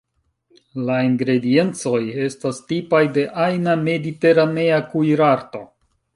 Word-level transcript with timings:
La 0.85 0.95
ingrediencoj 1.07 1.99
estas 2.29 2.63
tipaj 2.73 3.03
de 3.19 3.27
ajna 3.45 3.77
mediteranea 3.83 4.83
kuirarto. 4.95 5.65